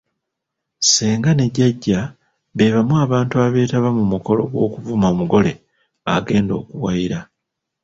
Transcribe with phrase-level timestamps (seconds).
[0.83, 1.99] Ssenga ne Jjajja
[2.55, 5.51] beebamu abantu abeetaba mu mukolo gw’okuvuma omugole
[6.15, 7.19] agenda akuwayira.